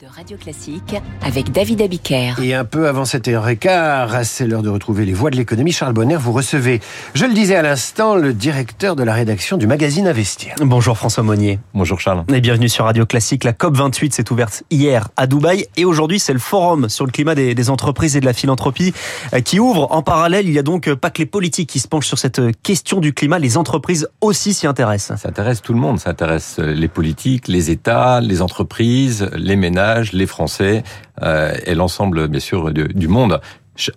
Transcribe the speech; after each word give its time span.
de 0.00 0.06
Radio 0.06 0.38
Classique 0.38 0.96
avec 1.20 1.52
David 1.52 1.82
Abiker. 1.82 2.34
Et 2.42 2.54
un 2.54 2.64
peu 2.64 2.88
avant 2.88 3.02
7h15, 3.02 4.24
c'est 4.24 4.46
l'heure 4.46 4.62
de 4.62 4.70
retrouver 4.70 5.04
les 5.04 5.12
voix 5.12 5.30
de 5.30 5.36
l'économie. 5.36 5.72
Charles 5.72 5.92
Bonner, 5.92 6.16
vous 6.16 6.32
recevez, 6.32 6.80
je 7.12 7.26
le 7.26 7.34
disais 7.34 7.56
à 7.56 7.62
l'instant, 7.62 8.14
le 8.14 8.32
directeur 8.32 8.96
de 8.96 9.02
la 9.02 9.12
rédaction 9.12 9.58
du 9.58 9.66
magazine 9.66 10.06
Investir. 10.06 10.54
Bonjour 10.60 10.96
François 10.96 11.22
Monnier. 11.22 11.58
Bonjour 11.74 12.00
Charles. 12.00 12.24
Et 12.32 12.40
bienvenue 12.40 12.70
sur 12.70 12.86
Radio 12.86 13.04
Classique. 13.04 13.44
La 13.44 13.52
COP28 13.52 14.12
s'est 14.12 14.32
ouverte 14.32 14.62
hier 14.70 15.08
à 15.18 15.26
Dubaï 15.26 15.66
et 15.76 15.84
aujourd'hui 15.84 16.18
c'est 16.18 16.32
le 16.32 16.38
forum 16.38 16.88
sur 16.88 17.04
le 17.04 17.10
climat 17.10 17.34
des, 17.34 17.54
des, 17.54 17.68
entreprises 17.68 18.16
et 18.16 18.20
de 18.20 18.26
la 18.26 18.32
philanthropie 18.32 18.94
euh, 19.34 19.40
qui 19.40 19.60
ouvre. 19.60 19.88
En 19.90 20.02
parallèle, 20.02 20.48
il 20.48 20.54
y 20.54 20.58
a 20.58 20.62
donc 20.62 20.88
euh, 20.88 20.96
pas 20.96 21.10
que 21.10 21.18
les 21.18 21.26
politiques 21.26 21.68
qui 21.68 21.80
se 21.80 21.88
penchent 21.88 22.06
sur 22.06 22.18
cette 22.18 22.38
euh, 22.38 22.52
question 22.62 23.00
du 23.00 23.12
climat, 23.12 23.38
les 23.38 23.58
entreprises 23.58 24.08
aussi 24.22 24.54
s'y 24.54 24.66
intéressent. 24.66 25.20
Ça 25.20 25.28
intéresse 25.28 25.60
tout 25.60 25.74
le 25.74 25.80
monde, 25.80 25.98
ça 25.98 26.10
intéresse 26.10 26.58
les 26.58 26.88
politiques, 26.88 27.48
les 27.48 27.70
États, 27.70 28.20
les 28.20 28.40
entreprises, 28.40 29.28
les 29.34 29.56
ménages 29.56 29.89
les 30.12 30.26
Français 30.26 30.82
euh, 31.22 31.54
et 31.66 31.74
l'ensemble, 31.74 32.28
bien 32.28 32.40
sûr, 32.40 32.72
du 32.72 33.08
monde. 33.08 33.40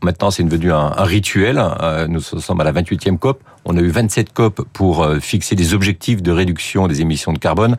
Maintenant, 0.02 0.31
c'est 0.31 0.44
devenu 0.44 0.72
un, 0.72 0.91
rituel. 1.00 1.62
Euh, 1.81 2.08
nous 2.08 2.22
sommes 2.22 2.62
à 2.62 2.63
la 2.63 2.72
28e 2.72 3.17
COP. 3.17 3.41
On 3.66 3.76
a 3.76 3.81
eu 3.81 3.90
27 3.90 4.31
COP 4.31 4.66
pour 4.72 5.03
euh, 5.03 5.20
fixer 5.20 5.55
des 5.55 5.73
objectifs 5.73 6.22
de 6.22 6.31
réduction 6.31 6.88
des 6.88 7.02
émissions 7.02 7.34
de 7.34 7.40
carbone, 7.40 7.77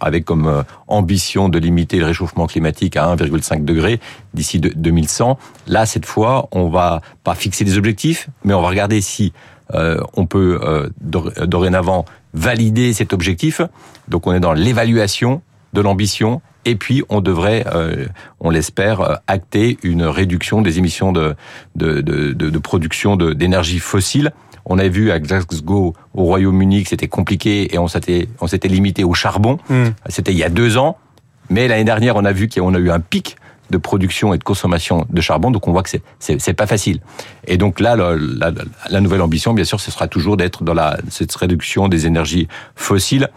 avec 0.00 0.24
comme 0.24 0.64
ambition 0.88 1.48
de 1.48 1.58
limiter 1.58 1.98
le 1.98 2.06
réchauffement 2.06 2.46
climatique 2.46 2.96
à 2.96 3.14
1,5 3.14 3.64
degré 3.64 4.00
d'ici 4.34 4.58
2100. 4.58 5.38
Là, 5.68 5.86
cette 5.86 6.06
fois, 6.06 6.48
on 6.50 6.68
va 6.68 7.02
pas 7.22 7.34
fixer 7.34 7.64
des 7.64 7.78
objectifs, 7.78 8.28
mais 8.42 8.54
on 8.54 8.62
va 8.62 8.68
regarder 8.68 9.00
si 9.00 9.32
on 9.72 10.26
peut 10.26 10.90
dorénavant 11.00 12.04
valider 12.34 12.92
cet 12.92 13.12
objectif. 13.12 13.60
Donc, 14.08 14.26
on 14.26 14.32
est 14.32 14.40
dans 14.40 14.54
l'évaluation 14.54 15.42
de 15.72 15.80
l'ambition 15.80 16.42
et 16.64 16.76
puis, 16.76 17.02
on 17.08 17.20
devrait, 17.20 17.64
euh, 17.74 18.06
on 18.40 18.50
l'espère, 18.50 19.00
euh, 19.00 19.14
acter 19.26 19.78
une 19.82 20.02
réduction 20.02 20.62
des 20.62 20.78
émissions 20.78 21.12
de, 21.12 21.34
de, 21.74 22.00
de, 22.00 22.32
de 22.32 22.58
production 22.58 23.16
d'énergie 23.16 23.78
fossile. 23.78 24.32
On 24.66 24.78
a 24.78 24.88
vu 24.88 25.10
à 25.10 25.18
Glasgow, 25.18 25.94
au 26.14 26.24
Royaume-Uni, 26.24 26.82
que 26.82 26.90
c'était 26.90 27.08
compliqué 27.08 27.74
et 27.74 27.78
on 27.78 27.88
s'était, 27.88 28.28
limité 28.64 29.04
au 29.04 29.14
charbon. 29.14 29.58
Mmh. 29.68 29.84
C'était 30.08 30.32
il 30.32 30.38
y 30.38 30.44
a 30.44 30.50
deux 30.50 30.76
ans. 30.76 30.98
Mais 31.48 31.66
l'année 31.66 31.84
dernière, 31.84 32.16
on 32.16 32.24
a 32.24 32.32
vu 32.32 32.48
qu'on 32.48 32.74
a 32.74 32.78
eu 32.78 32.90
un 32.90 33.00
pic 33.00 33.36
de 33.70 33.78
production 33.78 34.34
et 34.34 34.38
de 34.38 34.44
consommation 34.44 35.06
de 35.08 35.20
charbon, 35.20 35.50
donc 35.50 35.68
on 35.68 35.72
voit 35.72 35.84
que 35.84 35.90
c'est 35.90 36.02
c'est 36.18 36.54
pas 36.54 36.66
facile. 36.66 37.00
Et 37.46 37.56
donc 37.56 37.78
là, 37.78 37.94
la, 37.96 38.16
la, 38.16 38.52
la, 38.88 39.00
nouvelle 39.00 39.22
ambition, 39.22 39.54
bien 39.54 39.64
sûr, 39.64 39.80
ce 39.80 39.92
sera 39.92 40.08
toujours 40.08 40.36
d'être 40.36 40.64
dans 40.64 40.74
la 40.74 40.98
cette 41.08 41.34
réduction 41.34 41.88
des 41.88 42.06
énergies 42.06 42.48
fossiles 42.74 43.28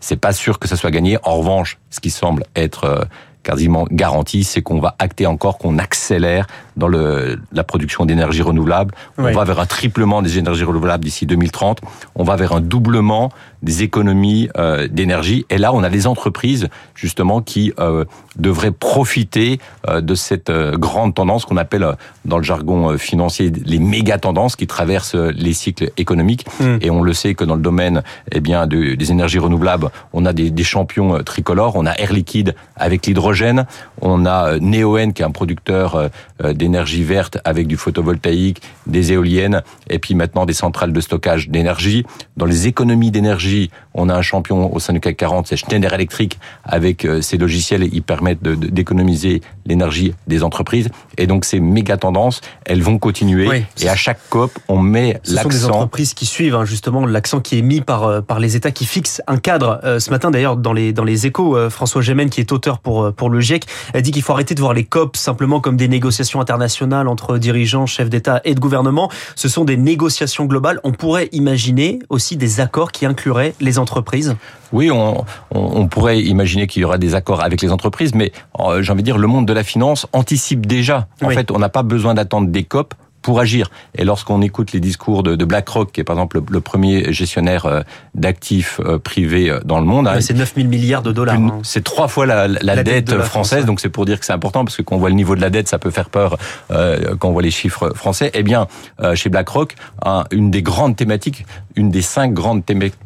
c'est 0.00 0.16
pas 0.16 0.32
sûr 0.32 0.58
que 0.58 0.68
ça 0.68 0.76
soit 0.76 0.90
gagné. 0.90 1.18
En 1.22 1.36
revanche, 1.36 1.78
ce 1.90 2.00
qui 2.00 2.10
semble 2.10 2.44
être 2.54 2.84
euh, 2.84 3.04
quasiment 3.42 3.86
garanti, 3.90 4.44
c'est 4.44 4.62
qu'on 4.62 4.78
va 4.78 4.94
acter 4.98 5.26
encore, 5.26 5.58
qu'on 5.58 5.78
accélère 5.78 6.46
dans 6.76 6.88
le, 6.88 7.40
la 7.52 7.64
production 7.64 8.04
d'énergie 8.04 8.42
renouvelable. 8.42 8.94
On 9.16 9.32
va 9.32 9.44
vers 9.44 9.58
un 9.58 9.66
triplement 9.66 10.22
des 10.22 10.38
énergies 10.38 10.64
renouvelables 10.64 11.04
d'ici 11.04 11.24
2030. 11.24 11.80
On 12.14 12.24
va 12.24 12.36
vers 12.36 12.52
un 12.52 12.60
doublement 12.60 13.30
des 13.62 13.82
économies 13.82 14.48
euh, 14.56 14.88
d'énergie. 14.88 15.46
Et 15.50 15.58
là, 15.58 15.72
on 15.74 15.82
a 15.82 15.90
des 15.90 16.06
entreprises 16.06 16.68
justement 16.94 17.40
qui 17.40 17.72
euh, 17.78 18.04
devraient 18.36 18.70
profiter 18.70 19.58
euh, 19.88 20.00
de 20.00 20.14
cette 20.14 20.50
grande 20.50 21.14
tendance 21.14 21.44
qu'on 21.44 21.56
appelle 21.56 21.86
dans 22.24 22.38
le 22.38 22.44
jargon 22.44 22.96
financier 22.98 23.50
les 23.64 23.78
méga 23.78 24.18
tendances 24.18 24.56
qui 24.56 24.66
traversent 24.66 25.14
les 25.14 25.52
cycles 25.52 25.90
économiques. 25.96 26.46
Mm. 26.60 26.76
Et 26.80 26.90
on 26.90 27.02
le 27.02 27.12
sait 27.12 27.34
que 27.34 27.44
dans 27.44 27.54
le 27.56 27.62
domaine 27.62 28.02
eh 28.32 28.40
bien 28.40 28.66
de, 28.66 28.94
des 28.94 29.10
énergies 29.10 29.38
renouvelables, 29.38 29.90
on 30.12 30.24
a 30.26 30.32
des, 30.32 30.50
des 30.50 30.64
champions 30.64 31.22
tricolores. 31.22 31.76
On 31.76 31.86
a 31.86 31.92
Air 31.92 32.12
Liquide 32.12 32.54
avec 32.76 33.06
l'hydrogène. 33.06 33.66
On 34.00 34.26
a 34.26 34.58
Neoen 34.58 35.12
qui 35.12 35.22
est 35.22 35.24
un 35.24 35.30
producteur 35.30 36.10
d'énergie 36.42 37.02
verte 37.02 37.38
avec 37.44 37.66
du 37.66 37.76
photovoltaïque, 37.76 38.62
des 38.86 39.12
éoliennes 39.12 39.62
et 39.90 39.98
puis 39.98 40.14
maintenant 40.14 40.46
des 40.46 40.52
centrales 40.52 40.92
de 40.92 41.00
stockage 41.00 41.48
d'énergie. 41.48 42.04
Dans 42.36 42.46
les 42.46 42.66
économies 42.66 43.10
d'énergie, 43.10 43.70
on 43.94 44.08
a 44.08 44.14
un 44.14 44.22
champion 44.22 44.72
au 44.74 44.78
sein 44.78 44.92
du 44.92 45.00
CAC 45.00 45.16
40, 45.16 45.46
c'est 45.46 45.56
Schneider 45.56 45.92
Electric 45.92 46.38
avec 46.64 47.06
ses 47.20 47.38
logiciels. 47.38 47.88
Ils 47.92 48.02
permettent 48.02 48.42
d'économiser 48.42 49.42
l'énergie 49.68 50.14
des 50.26 50.42
entreprises. 50.42 50.88
Et 51.16 51.26
donc 51.26 51.44
ces 51.44 51.60
méga 51.60 51.96
tendances, 51.96 52.40
elles 52.64 52.82
vont 52.82 52.98
continuer. 52.98 53.48
Oui, 53.48 53.64
et 53.80 53.88
à 53.88 53.96
chaque 53.96 54.18
COP, 54.30 54.50
on 54.68 54.78
met 54.78 55.20
l'accent. 55.26 55.50
Ce 55.50 55.58
sont 55.58 55.68
des 55.68 55.74
entreprises 55.74 56.14
qui 56.14 56.26
suivent 56.26 56.54
hein, 56.54 56.64
justement 56.64 57.06
l'accent 57.06 57.40
qui 57.40 57.58
est 57.58 57.62
mis 57.62 57.80
par 57.80 58.04
euh, 58.04 58.20
par 58.20 58.40
les 58.40 58.56
États 58.56 58.70
qui 58.70 58.86
fixent 58.86 59.22
un 59.26 59.36
cadre. 59.36 59.80
Euh, 59.84 60.00
ce 60.00 60.10
matin 60.10 60.30
d'ailleurs 60.30 60.56
dans 60.56 60.72
les 60.72 60.92
dans 60.92 61.04
les 61.04 61.26
Échos, 61.26 61.56
euh, 61.56 61.70
François 61.70 62.02
Gémen 62.02 62.30
qui 62.30 62.40
est 62.40 62.50
auteur 62.50 62.78
pour 62.78 63.12
pour 63.12 63.30
le 63.30 63.40
GIEC, 63.40 63.66
a 63.94 64.00
dit 64.00 64.10
qu'il 64.10 64.22
faut 64.22 64.32
arrêter 64.32 64.54
de 64.54 64.60
voir 64.60 64.74
les 64.74 64.84
COP 64.84 65.16
simplement 65.16 65.60
comme 65.60 65.76
des 65.76 65.88
négociations 65.88 66.40
internationales 66.40 67.08
entre 67.08 67.38
dirigeants, 67.38 67.86
chefs 67.86 68.10
d'État 68.10 68.40
et 68.44 68.54
de 68.54 68.60
gouvernement. 68.60 69.10
Ce 69.36 69.48
sont 69.48 69.64
des 69.64 69.76
négociations 69.76 70.46
globales. 70.46 70.80
On 70.84 70.92
pourrait 70.92 71.28
imaginer 71.32 71.98
aussi 72.08 72.36
des 72.36 72.60
accords 72.60 72.92
qui 72.92 73.06
incluraient 73.06 73.54
les 73.60 73.78
entreprises. 73.78 74.36
Oui, 74.72 74.90
on, 74.90 75.24
on, 75.50 75.88
pourrait 75.88 76.20
imaginer 76.20 76.66
qu'il 76.66 76.82
y 76.82 76.84
aura 76.84 76.98
des 76.98 77.14
accords 77.14 77.42
avec 77.42 77.62
les 77.62 77.72
entreprises, 77.72 78.14
mais 78.14 78.32
euh, 78.58 78.82
j'ai 78.82 78.92
envie 78.92 79.02
de 79.02 79.06
dire, 79.06 79.18
le 79.18 79.26
monde 79.26 79.46
de 79.46 79.52
la 79.52 79.64
finance 79.64 80.06
anticipe 80.12 80.66
déjà. 80.66 81.06
En 81.22 81.28
oui. 81.28 81.34
fait, 81.34 81.50
on 81.50 81.58
n'a 81.58 81.68
pas 81.68 81.82
besoin 81.82 82.14
d'attendre 82.14 82.48
des 82.48 82.64
COP 82.64 82.94
pour 83.22 83.40
agir. 83.40 83.70
Et 83.94 84.04
lorsqu'on 84.04 84.42
écoute 84.42 84.72
les 84.72 84.80
discours 84.80 85.22
de, 85.22 85.36
de, 85.36 85.44
BlackRock, 85.44 85.92
qui 85.92 86.00
est 86.00 86.04
par 86.04 86.16
exemple 86.16 86.40
le, 86.48 86.60
premier 86.60 87.12
gestionnaire 87.12 87.66
euh, 87.66 87.82
d'actifs 88.14 88.80
euh, 88.84 88.98
privés 88.98 89.52
dans 89.64 89.80
le 89.80 89.86
monde, 89.86 90.08
hein, 90.08 90.20
c'est 90.20 90.34
9 90.34 90.54
000 90.54 90.68
milliards 90.68 91.02
de 91.02 91.12
dollars. 91.12 91.34
Hein. 91.34 91.58
C'est 91.62 91.84
trois 91.84 92.08
fois 92.08 92.26
la, 92.26 92.48
la, 92.48 92.58
la 92.62 92.82
dette, 92.82 93.08
dette 93.08 93.20
française, 93.22 93.58
France, 93.58 93.66
donc 93.66 93.80
c'est 93.80 93.88
pour 93.88 94.06
dire 94.06 94.20
que 94.20 94.26
c'est 94.26 94.32
important 94.32 94.64
parce 94.64 94.76
que 94.76 94.82
quand 94.82 94.96
on 94.96 94.98
voit 94.98 95.10
le 95.10 95.14
niveau 95.14 95.34
de 95.34 95.40
la 95.40 95.50
dette, 95.50 95.68
ça 95.68 95.78
peut 95.78 95.90
faire 95.90 96.10
peur 96.10 96.38
euh, 96.70 97.16
quand 97.18 97.28
on 97.28 97.32
voit 97.32 97.42
les 97.42 97.50
chiffres 97.50 97.90
français. 97.94 98.30
Eh 98.34 98.42
bien, 98.42 98.66
euh, 99.00 99.14
chez 99.14 99.28
BlackRock, 99.28 99.74
hein, 100.04 100.24
une 100.30 100.50
des 100.50 100.62
grandes 100.62 100.96
thématiques, 100.96 101.44
une 101.76 101.90
des 101.90 102.02
cinq 102.02 102.32
grandes 102.32 102.64
thématiques, 102.64 102.98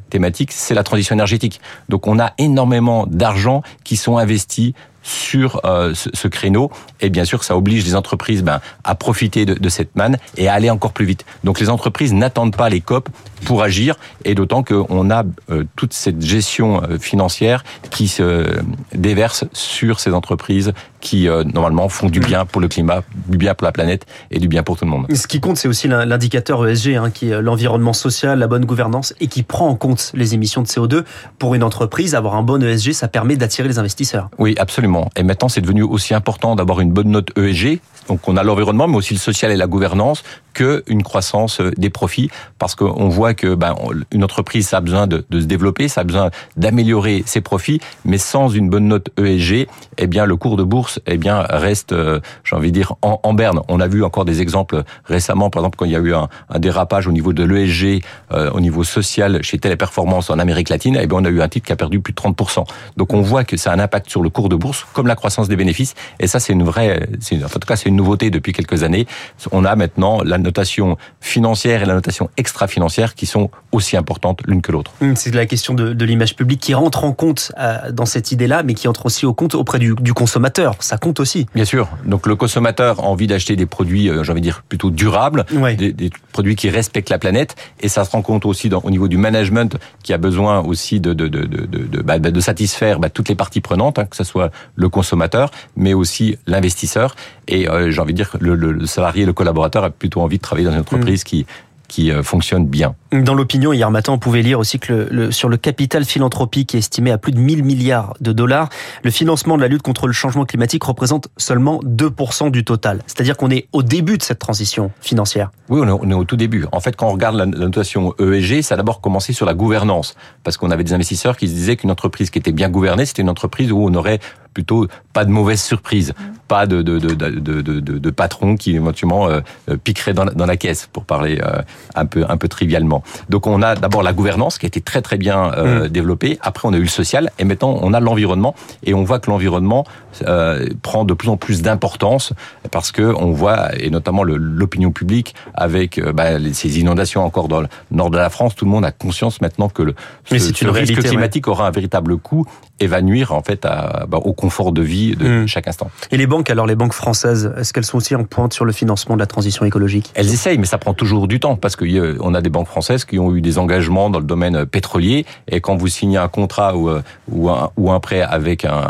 c'est 0.51 0.75
la 0.75 0.83
transition 0.83 1.15
énergétique. 1.15 1.61
Donc 1.89 2.07
on 2.07 2.19
a 2.19 2.33
énormément 2.39 3.07
d'argent 3.07 3.63
qui 3.85 3.97
sont 3.97 4.19
investis 4.19 4.73
sur 5.03 5.61
euh, 5.65 5.95
ce, 5.95 6.29
créneau. 6.29 6.71
Et 7.01 7.11
bien 7.11 7.25
sûr, 7.25 7.45
ça 7.45 7.57
oblige 7.57 7.85
les 7.85 7.95
entreprises 7.95 8.43
ben, 8.43 8.61
à 8.85 8.95
profiter 8.95 9.45
de, 9.45 9.55
de, 9.55 9.69
cette 9.69 9.97
manne 9.97 10.17
et 10.37 10.49
à 10.49 10.55
aller 10.55 10.71
encore 10.71 10.93
plus 10.93 11.05
vite. 11.05 11.25
Donc 11.45 11.61
les 11.61 11.69
entreprises 11.69 12.13
n'attendent 12.13 12.57
pas 12.57 12.69
les 12.69 12.81
COP 12.81 13.09
pour 13.45 13.63
agir, 13.63 13.97
et 14.25 14.35
d'autant 14.35 14.63
qu'on 14.63 15.11
a 15.11 15.25
euh, 15.51 15.65
toute 15.77 15.93
cette 15.93 16.23
gestion 16.23 16.83
euh, 16.83 16.99
financière 16.99 17.65
qui 17.91 18.07
se 18.07 18.47
déverse 18.95 19.45
sur 19.53 19.99
ces 19.99 20.13
entreprises 20.13 20.73
qui, 21.03 21.29
euh, 21.29 21.45
normalement, 21.45 21.91
font 21.91 22.09
du 22.09 22.21
bien 22.21 22.47
pour 22.47 22.63
le 22.63 22.69
climat, 22.69 23.03
du 23.27 23.37
bien 23.37 23.55
pour 23.55 23.67
la 23.67 23.73
planète 23.73 24.07
et 24.31 24.39
du 24.39 24.49
bien 24.49 24.63
pour 24.63 24.79
tout 24.79 24.87
le 24.87 24.91
monde. 24.91 25.07
Ce 25.13 25.27
qui 25.27 25.41
compte, 25.41 25.59
c'est 25.59 25.69
aussi 25.69 25.89
l'indicateur 25.89 26.67
ESG, 26.67 26.95
hein, 26.95 27.11
qui 27.11 27.31
est 27.31 27.43
l'environnement 27.43 27.93
social, 27.93 28.39
la 28.39 28.47
bonne 28.47 28.65
gouvernance, 28.65 29.13
et 29.21 29.27
qui 29.27 29.43
prend 29.43 29.69
en 29.69 29.75
compte 29.75 30.13
les 30.15 30.33
émissions 30.33 30.63
de 30.63 30.69
CO2. 30.69 31.05
Pour 31.39 31.55
une 31.55 31.65
entreprise, 31.65 32.15
avoir 32.15 32.37
un 32.37 32.43
bon 32.43 32.63
ESG, 32.63 32.93
ça 32.93 33.09
permet 33.09 33.37
d'attirer 33.37 33.69
les 33.69 33.79
investisseurs. 33.79 34.31
Oui, 34.39 34.55
absolument. 34.59 35.11
Et 35.17 35.25
maintenant, 35.25 35.49
c'est 35.49 35.61
devenu 35.61 35.83
aussi 35.83 36.15
important 36.15 36.55
d'avoir 36.55 36.81
une 36.81 36.93
bonne 36.93 37.09
note 37.09 37.37
ESG. 37.37 37.81
Donc, 38.09 38.29
on 38.29 38.37
a 38.37 38.45
l'environnement, 38.45 38.87
mais 38.87 38.97
aussi 38.97 39.15
le 39.15 39.21
social 39.21 39.51
et 39.51 39.57
la 39.57 39.67
gouvernance, 39.67 40.23
que 40.53 40.83
une 40.87 41.03
croissance 41.03 41.61
des 41.77 41.91
profits, 41.91 42.31
parce 42.59 42.75
qu'on 42.75 43.09
voit 43.09 43.35
que 43.35 43.55
ben, 43.55 43.75
une 44.11 44.25
entreprise, 44.25 44.69
ça 44.69 44.79
a 44.79 44.81
besoin 44.81 45.07
de, 45.07 45.25
se 45.31 45.45
développer, 45.45 45.89
ça 45.89 46.03
a 46.03 46.05
besoin 46.05 46.31
d'améliorer 46.57 47.23
ses 47.27 47.41
profits, 47.41 47.81
mais 48.05 48.19
sans 48.19 48.49
une 48.49 48.69
bonne 48.69 48.89
note 48.89 49.09
ESG, 49.19 49.67
eh 49.99 50.07
bien, 50.07 50.27
le 50.27 50.37
cours 50.37 50.57
de 50.57 50.63
bourse, 50.63 51.01
eh 51.07 51.17
bien, 51.17 51.43
reste, 51.49 51.93
euh, 51.93 52.21
j'ai 52.45 52.57
envie 52.57 52.71
de 52.71 52.75
dire, 52.75 52.95
en, 53.03 53.35
berne. 53.35 53.61
On 53.69 53.81
a 53.81 53.89
vu 53.89 54.05
encore 54.05 54.25
des 54.25 54.43
exemples 54.43 54.83
récemment, 55.05 55.51
par 55.51 55.63
exemple, 55.63 55.77
quand 55.79 55.85
il 55.87 55.93
y 55.93 55.97
a 55.97 56.01
eu 56.01 56.15
un, 56.15 56.29
dérapage 56.59 57.07
au 57.07 57.13
niveau 57.13 57.33
de 57.33 57.45
l'ESG, 57.45 58.03
euh, 58.33 58.51
au 58.51 58.61
niveau 58.61 58.85
social, 58.85 59.43
chez 59.43 59.59
Téléperformance 59.59 60.31
en 60.31 60.39
Amérique 60.39 60.69
latine, 60.69 60.99
eh 61.01 61.07
bien, 61.07 61.19
on 61.19 61.25
a 61.25 61.31
eu 61.31 61.41
un 61.41 61.49
titre 61.49 61.67
qui 61.67 61.73
a 61.73 61.77
perdu 61.77 62.01
plus 62.01 62.13
de 62.13 62.21
30%. 62.21 62.65
Donc, 62.97 63.13
on 63.15 63.23
voit 63.23 63.45
que 63.45 63.57
ça 63.57 63.71
a 63.71 63.75
un 63.75 63.79
impact 63.79 64.11
sur 64.11 64.23
le 64.23 64.29
cours 64.29 64.49
de 64.49 64.57
bourse, 64.57 64.87
comme 64.93 65.07
la 65.07 65.17
croissance 65.17 65.49
des 65.49 65.57
bénéfices, 65.57 65.95
et 66.21 66.27
ça, 66.27 66.41
c'est 66.41 66.53
une 66.53 66.63
vraie, 66.63 67.09
en 67.33 67.49
tout 67.49 67.67
cas, 67.67 67.77
c'est 67.77 67.89
une 67.89 67.97
nouveauté 67.97 68.31
depuis 68.31 68.53
quelques 68.53 68.83
années. 68.83 69.07
On 69.51 69.65
a 69.65 69.75
maintenant 69.77 70.23
la 70.23 70.39
notation 70.43 70.97
financière 71.21 71.83
et 71.83 71.87
la 71.87 71.95
notation 71.95 72.31
extra-financière 72.37 73.15
qui 73.15 73.27
sont 73.27 73.51
aussi 73.73 73.97
importantes 73.97 74.41
l'une 74.47 74.63
que 74.63 74.73
l'autre. 74.73 74.93
C'est 75.15 75.35
la 75.35 75.47
question 75.47 75.75
de, 75.75 75.93
de 75.93 76.05
l'image 76.05 76.37
publique 76.37 76.61
qui 76.61 76.75
rentre 76.75 77.05
en 77.05 77.13
compte 77.13 77.53
euh, 77.59 77.91
dans 77.91 78.07
cette 78.07 78.33
idée-là, 78.33 78.63
mais 78.63 78.75
qui 78.75 78.89
entre 78.89 79.07
aussi 79.07 79.27
au 79.27 79.35
compte 79.35 79.55
auprès 79.55 79.79
du, 79.79 79.95
du, 80.01 80.13
consommateur. 80.13 80.77
Ça 80.81 80.99
compte 80.99 81.21
aussi. 81.21 81.47
Bien 81.55 81.65
sûr. 81.65 81.89
Donc 82.05 82.27
le 82.27 82.37
consommateur 82.37 83.01
a 83.01 83.05
envie 83.05 83.27
d'acheter 83.27 83.57
des 83.57 83.67
produits, 83.67 84.09
euh, 84.09 84.23
j'ai 84.23 84.33
envie 84.33 84.41
de 84.41 84.47
dire, 84.47 84.63
plutôt 84.69 84.91
durables, 84.91 85.47
ouais. 85.53 85.75
des, 85.75 85.93
des, 85.93 86.11
produits 86.33 86.57
qui 86.57 86.71
respectent 86.71 87.11
la 87.11 87.19
planète, 87.19 87.57
et 87.81 87.89
ça 87.89 88.05
se 88.05 88.11
rend 88.11 88.23
compte 88.23 88.47
aussi 88.47 88.69
dans, 88.69 88.81
au 88.81 88.91
niveau 88.91 89.09
du 89.09 89.19
management 89.19 89.77
qui 90.03 90.13
a 90.13 90.19
besoin 90.19 90.61
aussi 90.61 90.99
de, 90.99 91.13
de, 91.13 91.29
de, 91.29 91.45
de, 91.45 91.67
de, 91.67 92.03
bah, 92.03 92.19
de 92.19 92.41
satisfaire 92.41 92.99
bah, 92.99 93.11
toutes 93.11 93.29
les 93.29 93.35
parties 93.35 93.61
prenantes, 93.61 93.99
hein, 93.99 94.07
que 94.07 94.17
ce 94.17 94.25
soit 94.25 94.51
le 94.75 94.89
consommateur, 94.89 95.51
mais 95.77 95.95
aussi 95.95 96.37
l'investisseur. 96.47 97.15
Et 97.49 97.69
euh, 97.69 97.91
j'ai 97.91 98.01
envie 98.01 98.13
de 98.13 98.17
dire 98.17 98.31
que 98.31 98.39
le, 98.39 98.55
le, 98.55 98.73
le 98.73 98.87
salarié, 98.87 99.27
le 99.27 99.33
collaborateur 99.33 99.85
a 99.85 99.91
plutôt 99.91 100.21
envie 100.21 100.32
de 100.39 100.43
travailler 100.43 100.67
dans 100.67 100.73
une 100.73 100.81
entreprise 100.81 101.23
mmh. 101.23 101.25
qui 101.25 101.47
qui 101.93 102.11
fonctionne 102.23 102.67
bien. 102.67 102.95
Dans 103.13 103.35
l'opinion, 103.35 103.75
hier 103.75 103.91
matin, 103.91 104.15
on 104.15 104.19
pouvait 104.19 104.41
lire 104.41 104.59
aussi 104.59 104.79
que 104.79 105.09
le, 105.11 105.31
sur 105.31 105.51
le 105.51 105.59
capital 105.59 106.07
philanthropique 106.07 106.75
estimé 106.75 107.11
à 107.11 107.19
plus 107.19 107.33
de 107.33 107.39
1000 107.39 107.63
milliards 107.63 108.15
de 108.23 108.33
dollars, 108.33 108.71
le 109.05 109.11
financement 109.11 109.59
de 109.59 109.61
la 109.61 109.69
lutte 109.69 109.83
contre 109.83 110.07
le 110.07 110.15
changement 110.15 110.47
climatique 110.47 110.83
représente 110.85 111.29
seulement 111.37 111.81
2% 111.85 112.51
du 112.51 112.65
total. 112.65 113.03
C'est-à-dire 113.07 113.37
qu'on 113.37 113.51
est 113.51 113.69
au 113.73 113.83
début 113.83 114.17
de 114.17 114.23
cette 114.23 114.39
transition 114.39 114.91
financière. 115.03 115.51
Oui, 115.69 115.83
on 115.85 116.11
est, 116.11 116.15
au 116.15 116.25
tout 116.25 116.37
début. 116.37 116.65
En 116.73 116.81
fait, 116.81 116.97
quand 116.97 117.09
on 117.09 117.13
regarde 117.13 117.37
la, 117.37 117.45
notation 117.45 118.15
ESG, 118.19 118.63
ça 118.63 118.73
a 118.73 118.77
d'abord 118.79 119.03
commencé 119.03 119.35
sur 119.35 119.45
la 119.45 119.53
gouvernance, 119.53 120.15
parce 120.45 120.57
qu'on 120.57 120.71
avait 120.71 120.85
des 120.85 120.95
investisseurs 120.95 121.37
qui 121.37 121.47
se 121.47 121.53
disaient 121.53 121.77
qu'une 121.77 121.91
entreprise 121.91 122.31
qui 122.31 122.39
était 122.39 122.53
bien 122.53 122.71
gouvernée, 122.71 123.05
c'était 123.05 123.21
une 123.21 123.29
entreprise 123.29 123.71
où 123.71 123.85
on 123.87 123.93
aurait 123.93 124.21
plutôt 124.53 124.87
pas 125.13 125.25
de 125.25 125.31
mauvaises 125.31 125.63
surprises, 125.63 126.13
pas 126.49 126.67
de, 126.67 126.83
de, 126.83 126.99
de, 126.99 127.15
de, 127.61 127.81
de 127.81 128.11
patrons 128.11 128.57
qui 128.57 128.75
éventuellement 128.75 129.29
euh, 129.29 129.41
piqueraient 129.83 130.15
dans, 130.15 130.27
dans, 130.27 130.47
la 130.47 130.57
caisse, 130.57 130.89
pour 130.93 131.05
parler 131.05 131.41
euh, 131.43 131.63
un, 131.95 132.07
peu, 132.07 132.25
un 132.29 132.37
peu 132.37 132.49
trivialement. 132.49 133.03
Donc 133.29 133.47
on 133.47 133.63
a 133.63 133.75
d'abord 133.75 134.03
la 134.03 134.13
gouvernance 134.13 134.59
qui 134.59 134.67
a 134.67 134.69
été 134.69 134.81
très 134.81 135.03
très 135.03 135.17
bien 135.17 135.53
euh, 135.53 135.85
mm. 135.85 135.89
développée, 135.89 136.39
après 136.43 136.69
on 136.69 136.73
a 136.73 136.77
eu 136.77 136.83
le 136.83 136.89
social, 136.89 137.31
et 137.39 137.45
maintenant 137.45 137.79
on 137.83 137.93
a 137.93 138.01
l'environnement, 138.01 138.55
et 138.85 138.95
on 138.95 139.05
voit 139.05 139.19
que 139.19 139.31
l'environnement 139.31 139.85
euh, 140.27 140.69
prend 140.83 141.05
de 141.05 141.15
plus 141.15 141.29
en 141.29 141.37
plus 141.37 141.63
d'importance, 141.63 142.33
parce 142.71 142.93
que 142.93 143.03
on 143.03 143.33
voit, 143.33 143.75
et 143.79 143.89
notamment 143.91 144.23
l'opinion 144.23 144.91
publique, 144.91 145.35
avec 145.55 145.99
euh, 145.99 146.13
bah, 146.13 146.39
ces 146.53 146.79
inondations 146.81 147.25
encore 147.25 147.49
dans 147.49 147.63
le 147.63 147.69
nord 147.91 148.11
de 148.11 148.19
la 148.19 148.29
France, 148.29 148.55
tout 148.55 148.65
le 148.65 148.71
monde 148.71 148.85
a 148.85 148.93
conscience 148.93 149.41
maintenant 149.41 149.69
que 149.69 149.83
le, 149.83 149.95
ce, 150.25 150.67
risque 150.67 151.03
climatique 151.03 151.49
aura 151.49 151.67
un 151.67 151.71
véritable 151.71 152.19
coût 152.19 152.47
et 152.81 152.87
va 152.87 153.01
nuire 153.01 153.33
en 153.33 153.43
fait 153.43 153.65
à, 153.65 154.07
bah, 154.07 154.19
au 154.19 154.33
confort 154.43 154.73
de 154.73 154.83
vie 154.83 155.15
de 155.15 155.29
hmm. 155.29 155.47
chaque 155.47 155.69
instant. 155.69 155.89
Et 156.11 156.17
les 156.17 156.27
banques, 156.27 156.51
alors 156.51 156.67
les 156.67 156.75
banques 156.75 156.95
françaises, 156.95 157.55
est-ce 157.57 157.73
qu'elles 157.73 157.85
sont 157.85 157.99
aussi 157.99 158.17
en 158.17 158.25
pointe 158.25 158.53
sur 158.53 158.65
le 158.65 158.73
financement 158.73 159.15
de 159.15 159.21
la 159.21 159.27
transition 159.27 159.65
écologique? 159.65 160.11
Elles 160.15 160.33
essayent, 160.35 160.59
mais 160.59 160.67
ça 160.67 160.79
prend 160.79 160.95
toujours 160.95 161.29
du 161.29 161.39
temps 161.39 161.55
parce 161.55 161.77
qu'on 161.77 162.35
a 162.35 162.41
des 162.41 162.51
banques 162.51 162.67
françaises 162.67 163.05
qui 163.05 163.21
ont 163.21 163.37
eu 163.37 163.41
des 163.41 163.59
engagements 163.59 164.11
dans 164.11 164.19
le 164.19 164.25
domaine 164.25 164.67
pétrolier 164.67 165.27
et 165.47 165.61
quand 165.61 165.77
vous 165.77 165.87
signez 165.87 166.19
un 166.19 166.27
contrat 166.27 166.77
ou, 166.77 166.91
euh, 166.91 167.03
ou, 167.31 167.51
un, 167.51 167.71
ou 167.77 167.93
un 167.93 168.01
prêt 168.01 168.21
avec 168.21 168.65
un, 168.65 168.89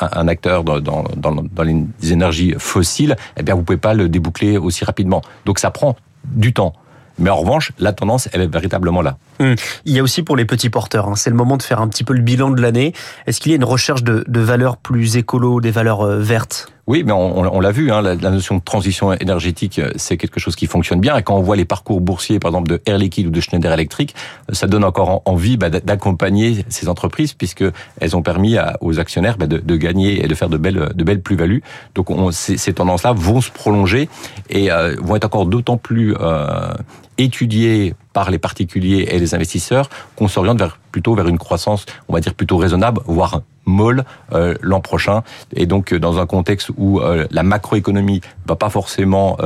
un 0.00 0.28
acteur 0.28 0.62
dans, 0.62 0.78
dans, 0.78 1.04
dans, 1.16 1.62
les 1.64 2.12
énergies 2.12 2.54
fossiles, 2.58 3.16
eh 3.36 3.42
bien 3.42 3.56
vous 3.56 3.62
pouvez 3.62 3.78
pas 3.78 3.94
le 3.94 4.08
déboucler 4.08 4.56
aussi 4.56 4.84
rapidement. 4.84 5.20
Donc 5.46 5.58
ça 5.58 5.72
prend 5.72 5.96
du 6.24 6.52
temps. 6.52 6.74
Mais 7.22 7.30
en 7.30 7.36
revanche, 7.36 7.70
la 7.78 7.92
tendance, 7.92 8.28
elle 8.32 8.40
est 8.40 8.52
véritablement 8.52 9.00
là. 9.00 9.16
Hum. 9.38 9.54
Il 9.84 9.94
y 9.94 10.00
a 10.00 10.02
aussi 10.02 10.24
pour 10.24 10.36
les 10.36 10.44
petits 10.44 10.70
porteurs, 10.70 11.08
hein. 11.08 11.14
c'est 11.14 11.30
le 11.30 11.36
moment 11.36 11.56
de 11.56 11.62
faire 11.62 11.80
un 11.80 11.86
petit 11.86 12.02
peu 12.02 12.14
le 12.14 12.20
bilan 12.20 12.50
de 12.50 12.60
l'année. 12.60 12.92
Est-ce 13.28 13.40
qu'il 13.40 13.52
y 13.52 13.54
a 13.54 13.56
une 13.56 13.64
recherche 13.64 14.02
de, 14.02 14.24
de 14.26 14.40
valeurs 14.40 14.76
plus 14.76 15.16
écolo, 15.16 15.60
des 15.60 15.70
valeurs 15.70 16.02
euh, 16.02 16.18
vertes? 16.18 16.72
Oui, 16.88 17.04
mais 17.04 17.12
on, 17.12 17.54
on 17.54 17.60
l'a 17.60 17.70
vu, 17.70 17.92
hein, 17.92 18.02
la, 18.02 18.16
notion 18.16 18.56
de 18.56 18.60
transition 18.60 19.12
énergétique, 19.12 19.78
euh, 19.78 19.92
c'est 19.94 20.16
quelque 20.16 20.40
chose 20.40 20.56
qui 20.56 20.66
fonctionne 20.66 21.00
bien. 21.00 21.16
Et 21.16 21.22
quand 21.22 21.36
on 21.36 21.40
voit 21.40 21.54
les 21.54 21.64
parcours 21.64 22.00
boursiers, 22.00 22.40
par 22.40 22.50
exemple, 22.50 22.68
de 22.68 22.82
Air 22.86 22.98
Liquide 22.98 23.28
ou 23.28 23.30
de 23.30 23.40
Schneider 23.40 23.72
Electric, 23.72 24.16
euh, 24.50 24.54
ça 24.54 24.66
donne 24.66 24.82
encore 24.82 25.22
envie 25.24 25.56
bah, 25.56 25.70
d'accompagner 25.70 26.64
ces 26.68 26.88
entreprises, 26.88 27.34
puisque 27.34 27.64
elles 28.00 28.16
ont 28.16 28.22
permis 28.22 28.56
aux 28.80 28.98
actionnaires 28.98 29.38
bah, 29.38 29.46
de, 29.46 29.58
de, 29.58 29.76
gagner 29.76 30.24
et 30.24 30.26
de 30.26 30.34
faire 30.34 30.48
de 30.48 30.56
belles, 30.56 30.90
de 30.92 31.04
belles 31.04 31.22
plus-values. 31.22 31.62
Donc 31.94 32.10
on, 32.10 32.32
ces, 32.32 32.56
ces 32.56 32.72
tendances-là 32.72 33.12
vont 33.12 33.40
se 33.40 33.50
prolonger 33.50 34.08
et 34.50 34.68
vont 35.00 35.16
être 35.16 35.24
encore 35.24 35.46
d'autant 35.46 35.76
plus 35.76 36.14
euh, 36.20 36.72
étudiées 37.18 37.94
par 38.12 38.30
les 38.30 38.38
particuliers 38.38 39.08
et 39.10 39.18
les 39.18 39.34
investisseurs 39.34 39.88
qu'on 40.16 40.28
s'oriente 40.28 40.58
vers 40.58 40.78
plutôt 40.90 41.14
vers 41.14 41.28
une 41.28 41.38
croissance, 41.38 41.86
on 42.08 42.12
va 42.12 42.20
dire 42.20 42.34
plutôt 42.34 42.56
raisonnable, 42.56 43.00
voire 43.06 43.42
molle 43.64 44.04
euh, 44.32 44.54
l'an 44.60 44.80
prochain. 44.80 45.22
Et 45.54 45.66
donc, 45.66 45.92
euh, 45.92 45.98
dans 45.98 46.18
un 46.18 46.26
contexte 46.26 46.70
où 46.76 47.00
euh, 47.00 47.26
la 47.30 47.42
macroéconomie 47.42 48.20
va 48.46 48.56
pas 48.56 48.70
forcément 48.70 49.38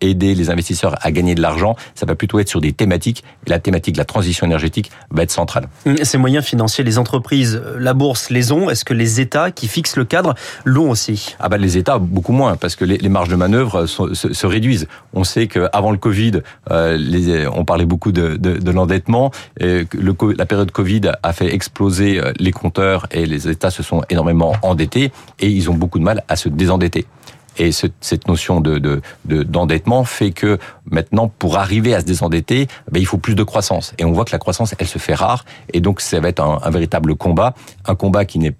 aider 0.00 0.34
les 0.34 0.50
investisseurs 0.50 0.94
à 1.00 1.10
gagner 1.10 1.34
de 1.34 1.42
l'argent, 1.42 1.76
ça 1.94 2.06
va 2.06 2.14
plutôt 2.14 2.38
être 2.38 2.48
sur 2.48 2.60
des 2.60 2.72
thématiques. 2.72 3.24
Et 3.46 3.50
la 3.50 3.58
thématique 3.58 3.94
de 3.94 3.98
la 3.98 4.04
transition 4.04 4.46
énergétique 4.46 4.90
va 5.10 5.22
être 5.22 5.30
centrale. 5.30 5.68
Hum, 5.86 5.96
ces 6.02 6.18
moyens 6.18 6.44
financiers, 6.44 6.84
les 6.84 6.98
entreprises, 6.98 7.60
la 7.78 7.94
bourse 7.94 8.30
les 8.30 8.52
ont? 8.52 8.70
Est-ce 8.70 8.84
que 8.84 8.94
les 8.94 9.20
États 9.20 9.50
qui 9.50 9.68
fixent 9.68 9.96
le 9.96 10.04
cadre 10.04 10.34
l'ont 10.64 10.90
aussi? 10.90 11.36
Ah 11.40 11.48
bah 11.48 11.58
les 11.58 11.76
États 11.76 11.98
beaucoup 11.98 12.32
moins 12.32 12.56
parce 12.56 12.76
que 12.76 12.84
les, 12.84 13.08
marges 13.08 13.28
de 13.28 13.36
manœuvre 13.36 13.86
se, 13.86 14.14
se, 14.14 14.46
réduisent. 14.46 14.86
On 15.14 15.24
sait 15.24 15.46
qu'avant 15.46 15.90
le 15.90 15.98
Covid, 15.98 16.42
les, 16.70 17.46
on 17.48 17.64
parlait 17.64 17.86
beaucoup 17.86 18.12
de, 18.12 18.36
de, 18.36 18.58
de 18.58 18.70
l'endettement. 18.70 19.30
Le, 19.60 19.86
la 20.36 20.46
période 20.46 20.70
Covid 20.70 21.02
a 21.22 21.32
fait 21.32 21.52
exploser 21.52 22.20
les 22.38 22.52
compteurs 22.52 23.06
et 23.10 23.26
les 23.26 23.47
États 23.50 23.70
se 23.70 23.82
sont 23.82 24.02
énormément 24.10 24.54
endettés 24.62 25.12
et 25.38 25.48
ils 25.48 25.70
ont 25.70 25.74
beaucoup 25.74 25.98
de 25.98 26.04
mal 26.04 26.24
à 26.28 26.36
se 26.36 26.48
désendetter. 26.48 27.06
Et 27.58 27.72
cette 27.72 28.28
notion 28.28 28.60
de 28.60 29.00
d'endettement 29.24 30.04
fait 30.04 30.30
que 30.30 30.58
maintenant, 30.88 31.26
pour 31.28 31.58
arriver 31.58 31.92
à 31.92 32.00
se 32.00 32.04
désendetter, 32.04 32.68
ben, 32.90 33.00
il 33.00 33.06
faut 33.06 33.18
plus 33.18 33.34
de 33.34 33.42
croissance. 33.42 33.94
Et 33.98 34.04
on 34.04 34.12
voit 34.12 34.24
que 34.24 34.30
la 34.30 34.38
croissance, 34.38 34.76
elle 34.78 34.86
se 34.86 34.98
fait 34.98 35.14
rare. 35.14 35.44
Et 35.72 35.80
donc, 35.80 36.00
ça 36.00 36.20
va 36.20 36.28
être 36.28 36.40
un, 36.40 36.60
un 36.62 36.70
véritable 36.70 37.16
combat, 37.16 37.54
un 37.84 37.96
combat 37.96 38.24
qui 38.24 38.38
n'est 38.38 38.54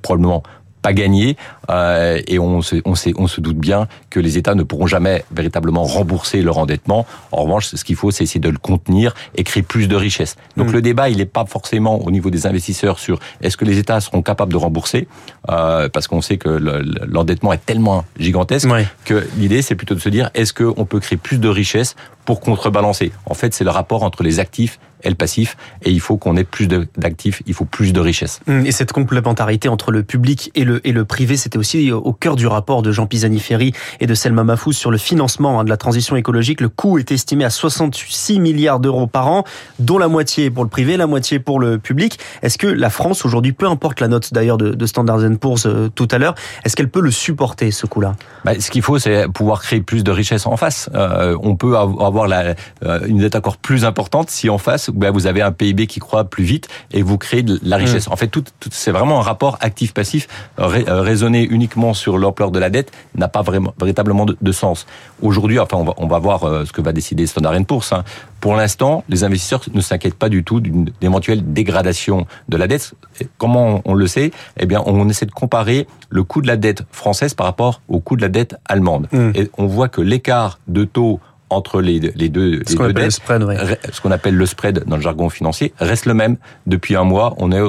probablement 0.00 0.42
pas 0.82 0.92
gagné 0.92 1.36
euh, 1.70 2.20
et 2.26 2.38
on 2.38 2.62
se, 2.62 2.76
on, 2.84 2.94
sait, 2.94 3.12
on 3.16 3.26
se 3.26 3.40
doute 3.40 3.58
bien 3.58 3.88
que 4.10 4.20
les 4.20 4.38
États 4.38 4.54
ne 4.54 4.62
pourront 4.62 4.86
jamais 4.86 5.24
véritablement 5.32 5.84
rembourser 5.84 6.42
leur 6.42 6.58
endettement. 6.58 7.06
En 7.32 7.42
revanche, 7.42 7.66
ce 7.66 7.84
qu'il 7.84 7.96
faut, 7.96 8.10
c'est 8.10 8.24
essayer 8.24 8.40
de 8.40 8.48
le 8.48 8.58
contenir 8.58 9.14
et 9.34 9.44
créer 9.44 9.62
plus 9.62 9.88
de 9.88 9.96
richesses. 9.96 10.36
Donc 10.56 10.68
mm. 10.68 10.72
le 10.72 10.82
débat, 10.82 11.08
il 11.08 11.18
n'est 11.18 11.26
pas 11.26 11.44
forcément 11.46 12.04
au 12.04 12.10
niveau 12.10 12.30
des 12.30 12.46
investisseurs 12.46 12.98
sur 12.98 13.18
est-ce 13.40 13.56
que 13.56 13.64
les 13.64 13.78
États 13.78 14.00
seront 14.00 14.22
capables 14.22 14.52
de 14.52 14.56
rembourser, 14.56 15.08
euh, 15.50 15.88
parce 15.88 16.08
qu'on 16.08 16.20
sait 16.20 16.38
que 16.38 16.48
l'endettement 16.48 17.52
est 17.52 17.64
tellement 17.64 18.04
gigantesque 18.18 18.68
que 19.04 19.26
l'idée, 19.36 19.62
c'est 19.62 19.74
plutôt 19.74 19.94
de 19.94 20.00
se 20.00 20.08
dire 20.08 20.30
est-ce 20.34 20.52
qu'on 20.52 20.84
peut 20.84 21.00
créer 21.00 21.18
plus 21.18 21.38
de 21.38 21.48
richesses 21.48 21.96
pour 22.24 22.40
contrebalancer? 22.40 23.12
En 23.26 23.34
fait, 23.34 23.54
c'est 23.54 23.64
le 23.64 23.70
rapport 23.70 24.02
entre 24.02 24.22
les 24.22 24.40
actifs 24.40 24.78
et 25.02 25.08
le 25.08 25.14
passif, 25.14 25.56
et 25.84 25.90
il 25.90 26.00
faut 26.00 26.16
qu'on 26.16 26.36
ait 26.36 26.44
plus 26.44 26.68
d'actifs, 26.68 27.42
il 27.46 27.54
faut 27.54 27.64
plus 27.64 27.92
de 27.92 28.00
richesses. 28.00 28.40
Hum, 28.48 28.66
et 28.66 28.72
cette 28.72 28.92
complémentarité 28.92 29.68
entre 29.68 29.90
le 29.90 30.02
public 30.02 30.50
et 30.54 30.64
le, 30.64 30.86
et 30.86 30.92
le 30.92 31.04
privé, 31.04 31.36
c'était 31.36 31.58
aussi 31.58 31.92
au 31.92 32.12
cœur 32.12 32.36
du 32.36 32.46
rapport 32.46 32.82
de 32.82 32.92
Jean 32.92 33.06
Pisani-Ferry 33.06 33.72
et 34.00 34.06
de 34.06 34.14
Selma 34.14 34.44
Mahfouz 34.44 34.76
sur 34.76 34.90
le 34.90 34.98
financement 34.98 35.60
hein, 35.60 35.64
de 35.64 35.70
la 35.70 35.76
transition 35.76 36.16
écologique. 36.16 36.60
Le 36.60 36.68
coût 36.68 36.98
est 36.98 37.10
estimé 37.12 37.44
à 37.44 37.50
66 37.50 38.40
milliards 38.40 38.80
d'euros 38.80 39.06
par 39.06 39.28
an, 39.28 39.44
dont 39.78 39.98
la 39.98 40.08
moitié 40.08 40.50
pour 40.50 40.64
le 40.64 40.70
privé, 40.70 40.96
la 40.96 41.06
moitié 41.06 41.38
pour 41.38 41.60
le 41.60 41.78
public. 41.78 42.18
Est-ce 42.42 42.58
que 42.58 42.66
la 42.66 42.90
France, 42.90 43.24
aujourd'hui, 43.24 43.52
peu 43.52 43.66
importe 43.66 44.00
la 44.00 44.08
note 44.08 44.32
d'ailleurs 44.32 44.58
de, 44.58 44.70
de 44.70 44.86
Standard 44.86 45.20
Poor's 45.40 45.66
euh, 45.66 45.88
tout 45.94 46.08
à 46.10 46.18
l'heure, 46.18 46.34
est-ce 46.64 46.76
qu'elle 46.76 46.88
peut 46.88 47.00
le 47.00 47.10
supporter, 47.10 47.70
ce 47.70 47.86
coût-là? 47.86 48.14
Bah, 48.44 48.52
Ce 48.58 48.70
qu'il 48.70 48.82
faut, 48.82 48.98
c'est 48.98 49.28
pouvoir 49.28 49.62
créer 49.62 49.80
plus 49.80 50.04
de 50.04 50.10
richesses 50.10 50.46
en 50.46 50.56
face. 50.56 50.90
Euh, 50.94 51.36
on 51.42 51.56
peut 51.56 51.76
avoir 51.76 52.28
la, 52.28 52.54
euh, 52.84 53.00
une 53.06 53.18
dette 53.18 53.36
encore 53.36 53.56
plus 53.56 53.84
importante 53.84 54.30
si 54.30 54.50
en 54.50 54.58
face 54.58 54.87
ben, 54.92 55.10
vous 55.10 55.26
avez 55.26 55.42
un 55.42 55.52
PIB 55.52 55.86
qui 55.86 56.00
croît 56.00 56.24
plus 56.24 56.44
vite 56.44 56.68
et 56.92 57.02
vous 57.02 57.18
créez 57.18 57.42
de 57.42 57.58
la 57.62 57.76
richesse. 57.76 58.08
Mm. 58.08 58.12
En 58.12 58.16
fait, 58.16 58.28
tout, 58.28 58.44
c'est 58.70 58.90
vraiment 58.90 59.20
un 59.20 59.22
rapport 59.22 59.58
actif-passif. 59.60 60.28
Euh, 60.58 61.02
raisonner 61.02 61.44
uniquement 61.44 61.94
sur 61.94 62.18
l'ampleur 62.18 62.50
de 62.50 62.58
la 62.58 62.70
dette 62.70 62.92
n'a 63.14 63.28
pas 63.28 63.42
vraiment 63.42 63.74
véritablement 63.80 64.26
de, 64.26 64.52
sens. 64.52 64.86
Aujourd'hui, 65.22 65.58
enfin, 65.58 65.76
on 65.76 65.84
va, 65.84 65.94
on 65.98 66.06
va 66.06 66.18
voir 66.18 66.44
euh, 66.44 66.64
ce 66.64 66.72
que 66.72 66.80
va 66.80 66.92
décider 66.92 67.26
Standard 67.26 67.54
Poor's. 67.66 67.92
Hein. 67.92 68.04
Pour 68.40 68.54
l'instant, 68.54 69.04
les 69.08 69.24
investisseurs 69.24 69.62
ne 69.72 69.80
s'inquiètent 69.80 70.14
pas 70.14 70.28
du 70.28 70.44
tout 70.44 70.60
d'une 70.60 70.90
éventuelle 71.02 71.52
dégradation 71.52 72.26
de 72.48 72.56
la 72.56 72.66
dette. 72.66 72.94
comment 73.36 73.82
on 73.84 73.94
le 73.94 74.06
sait? 74.06 74.30
Eh 74.58 74.66
bien, 74.66 74.82
on 74.86 75.08
essaie 75.08 75.26
de 75.26 75.32
comparer 75.32 75.86
le 76.08 76.22
coût 76.22 76.40
de 76.40 76.46
la 76.46 76.56
dette 76.56 76.84
française 76.92 77.34
par 77.34 77.46
rapport 77.46 77.80
au 77.88 78.00
coût 78.00 78.16
de 78.16 78.22
la 78.22 78.28
dette 78.28 78.56
allemande. 78.64 79.08
Mm. 79.12 79.30
Et 79.34 79.50
on 79.58 79.66
voit 79.66 79.88
que 79.88 80.00
l'écart 80.00 80.58
de 80.68 80.84
taux 80.84 81.20
entre 81.50 81.80
les, 81.80 81.98
les 81.98 82.28
deux, 82.28 82.62
ce 82.66 82.76
qu'on 82.76 82.84
appelle, 82.84 83.10
ce 83.10 84.00
qu'on 84.00 84.10
appelle 84.10 84.34
le 84.34 84.46
spread 84.46 84.84
dans 84.86 84.96
le 84.96 85.02
jargon 85.02 85.28
financier, 85.30 85.72
reste 85.78 86.06
le 86.06 86.14
même. 86.14 86.36
Depuis 86.66 86.96
un 86.96 87.04
mois, 87.04 87.34
on 87.38 87.52
est, 87.52 87.60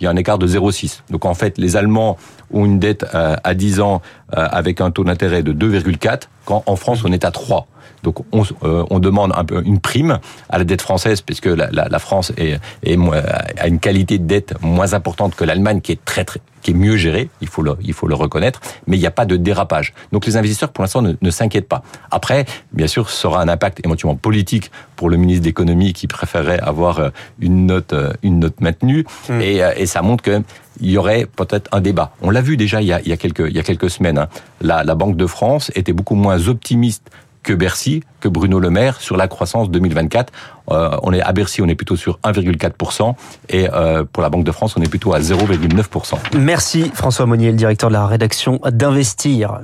il 0.00 0.04
y 0.04 0.06
a 0.06 0.10
un 0.10 0.16
écart 0.16 0.38
de 0.38 0.46
0,6. 0.46 1.00
Donc 1.10 1.24
en 1.24 1.34
fait, 1.34 1.58
les 1.58 1.76
Allemands 1.76 2.18
ont 2.52 2.64
une 2.64 2.78
dette 2.78 3.06
euh, 3.14 3.36
à 3.42 3.54
10 3.54 3.80
ans 3.80 4.02
euh, 4.36 4.46
avec 4.50 4.80
un 4.80 4.90
taux 4.90 5.04
d'intérêt 5.04 5.42
de 5.42 5.52
2,4, 5.52 6.22
quand 6.44 6.62
en 6.66 6.76
France, 6.76 7.02
on 7.04 7.12
est 7.12 7.24
à 7.24 7.30
3. 7.30 7.66
Donc 8.02 8.20
on, 8.32 8.44
euh, 8.64 8.84
on, 8.90 8.98
demande 8.98 9.32
un 9.34 9.44
peu 9.44 9.62
une 9.64 9.80
prime 9.80 10.18
à 10.48 10.58
la 10.58 10.64
dette 10.64 10.82
française 10.82 11.20
puisque 11.20 11.46
la, 11.46 11.70
la, 11.70 11.88
la 11.88 11.98
France 11.98 12.32
est, 12.36 12.58
est, 12.84 12.98
a 13.58 13.66
une 13.66 13.78
qualité 13.78 14.18
de 14.18 14.24
dette 14.24 14.54
moins 14.60 14.94
importante 14.94 15.34
que 15.34 15.44
l'Allemagne 15.44 15.80
qui 15.80 15.92
est 15.92 16.04
très 16.04 16.24
très 16.24 16.40
qui 16.62 16.70
est 16.70 16.74
mieux 16.74 16.96
gérée, 16.96 17.28
il 17.40 17.48
faut 17.48 17.62
le, 17.62 17.74
il 17.82 17.92
faut 17.92 18.06
le 18.06 18.14
reconnaître, 18.14 18.60
mais 18.86 18.96
il 18.96 19.00
n'y 19.00 19.06
a 19.06 19.10
pas 19.10 19.26
de 19.26 19.36
dérapage. 19.36 19.92
Donc 20.12 20.26
les 20.26 20.36
investisseurs, 20.36 20.70
pour 20.70 20.82
l'instant, 20.82 21.02
ne, 21.02 21.14
ne 21.20 21.30
s'inquiètent 21.30 21.68
pas. 21.68 21.82
Après, 22.10 22.46
bien 22.72 22.86
sûr, 22.86 23.10
ce 23.10 23.16
sera 23.16 23.42
un 23.42 23.48
impact 23.48 23.80
éventuellement 23.84 24.16
politique 24.16 24.70
pour 24.96 25.10
le 25.10 25.16
ministre 25.16 25.42
d'économie 25.42 25.92
qui 25.92 26.06
préférerait 26.06 26.60
avoir 26.60 27.00
euh, 27.00 27.10
une 27.40 27.66
note, 27.66 27.92
euh, 27.92 28.12
une 28.22 28.38
note 28.38 28.60
maintenue, 28.60 29.04
mmh. 29.28 29.40
et, 29.40 29.60
et 29.76 29.86
ça 29.86 30.02
montre 30.02 30.22
que 30.22 30.42
il 30.80 30.90
y 30.90 30.96
aurait 30.96 31.26
peut-être 31.26 31.68
un 31.72 31.80
débat. 31.80 32.12
On 32.22 32.30
l'a 32.30 32.40
vu 32.40 32.56
déjà 32.56 32.80
il 32.80 32.86
y 32.88 32.92
a, 32.92 33.00
il 33.02 33.08
y 33.08 33.12
a, 33.12 33.16
quelques, 33.18 33.44
il 33.46 33.54
y 33.54 33.58
a 33.58 33.62
quelques 33.62 33.90
semaines. 33.90 34.16
Hein. 34.16 34.28
La, 34.60 34.84
la 34.84 34.94
Banque 34.94 35.16
de 35.16 35.26
France 35.26 35.70
était 35.74 35.92
beaucoup 35.92 36.14
moins 36.14 36.48
optimiste 36.48 37.10
que 37.42 37.52
Bercy, 37.52 38.02
que 38.20 38.28
Bruno 38.28 38.60
Le 38.60 38.70
Maire 38.70 39.00
sur 39.00 39.16
la 39.16 39.28
croissance 39.28 39.70
2024. 39.70 40.32
Euh, 40.70 40.96
on 41.02 41.12
est 41.12 41.20
à 41.20 41.32
Bercy, 41.32 41.60
on 41.62 41.68
est 41.68 41.74
plutôt 41.74 41.96
sur 41.96 42.18
1,4% 42.24 43.14
et 43.48 43.68
euh, 43.72 44.04
pour 44.10 44.22
la 44.22 44.30
Banque 44.30 44.44
de 44.44 44.52
France, 44.52 44.76
on 44.76 44.82
est 44.82 44.88
plutôt 44.88 45.12
à 45.12 45.20
0,9%. 45.20 46.14
Merci 46.38 46.90
François 46.94 47.26
Monnier, 47.26 47.50
le 47.50 47.56
directeur 47.56 47.88
de 47.90 47.94
la 47.94 48.06
rédaction 48.06 48.60
d'Investir. 48.70 49.60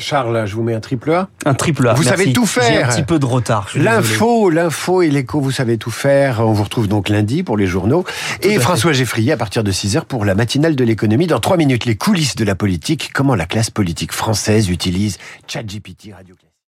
Charles, 0.00 0.46
je 0.46 0.54
vous 0.54 0.62
mets 0.62 0.74
un 0.74 0.80
triple 0.80 1.12
A. 1.12 1.28
Un 1.44 1.54
triple 1.54 1.86
A. 1.86 1.94
Vous 1.94 2.02
merci. 2.02 2.18
savez 2.18 2.32
tout 2.32 2.46
faire. 2.46 2.64
J'ai 2.64 2.82
un 2.82 2.88
petit 2.88 3.02
peu 3.02 3.18
de 3.18 3.26
retard. 3.26 3.68
L'info, 3.74 4.50
l'info 4.50 5.02
et 5.02 5.10
l'écho, 5.10 5.40
vous 5.40 5.50
savez 5.50 5.78
tout 5.78 5.90
faire. 5.90 6.40
On 6.40 6.52
vous 6.52 6.64
retrouve 6.64 6.88
donc 6.88 7.08
lundi 7.08 7.42
pour 7.42 7.56
les 7.56 7.66
journaux. 7.66 8.04
et 8.42 8.58
François 8.58 8.92
Geffrier 8.92 9.32
à 9.32 9.36
partir 9.36 9.62
de 9.62 9.70
6h 9.70 10.04
pour 10.06 10.24
la 10.24 10.34
matinale 10.34 10.74
de 10.74 10.84
l'économie. 10.84 11.26
Dans 11.26 11.40
3 11.40 11.56
minutes, 11.56 11.84
les 11.84 11.96
coulisses 11.96 12.34
de 12.34 12.44
la 12.44 12.54
politique. 12.54 13.10
Comment 13.12 13.34
la 13.34 13.46
classe 13.46 13.70
politique 13.70 14.12
française 14.12 14.70
utilise 14.70 15.18
ChatGPT 15.46 16.12
Radio. 16.16 16.34